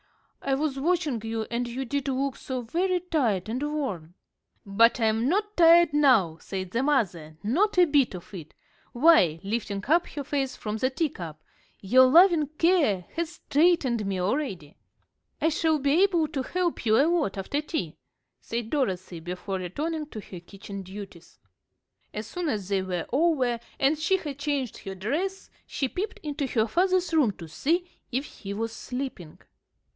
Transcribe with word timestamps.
I 0.41 0.55
was 0.55 0.79
watching 0.79 1.21
you, 1.23 1.43
and 1.51 1.67
you 1.67 1.85
did 1.85 2.07
look 2.07 2.35
so 2.35 2.61
very 2.61 2.99
tired 3.01 3.47
and 3.47 3.61
worn." 3.61 4.15
"But 4.65 4.99
I'm 4.99 5.29
not 5.29 5.55
tired 5.55 5.93
now," 5.93 6.39
said 6.41 6.71
the 6.71 6.81
mother, 6.81 7.37
"not 7.43 7.77
a 7.77 7.85
bit 7.85 8.15
of 8.15 8.33
it. 8.33 8.55
Why," 8.91 9.39
lifting 9.43 9.85
up 9.87 10.07
her 10.07 10.23
face 10.23 10.55
from 10.55 10.77
the 10.77 10.89
teacup, 10.89 11.43
"your 11.79 12.05
loving 12.07 12.47
care 12.57 13.05
has 13.15 13.33
strengthened 13.33 14.03
me 14.07 14.19
already." 14.19 14.75
"I 15.39 15.49
shall 15.49 15.77
be 15.77 16.01
able 16.01 16.27
to 16.29 16.41
help 16.41 16.83
you 16.87 16.97
a 16.97 17.05
lot 17.05 17.37
after 17.37 17.61
tea," 17.61 17.95
said 18.41 18.71
Dorothy, 18.71 19.19
before 19.19 19.59
returning 19.59 20.07
to 20.07 20.19
her 20.19 20.39
kitchen 20.39 20.81
duties. 20.81 21.37
As 22.11 22.25
soon 22.25 22.49
as 22.49 22.67
they 22.69 22.81
were 22.81 23.05
over, 23.13 23.59
and 23.79 23.97
she 23.99 24.17
had 24.17 24.39
changed 24.39 24.79
her 24.79 24.95
dress, 24.95 25.51
she 25.67 25.87
peeped 25.87 26.19
into 26.23 26.47
her 26.47 26.65
father's 26.67 27.13
room 27.13 27.29
to 27.33 27.47
see 27.47 27.85
if 28.11 28.25
he 28.25 28.55
was 28.55 28.73
sleeping. 28.73 29.37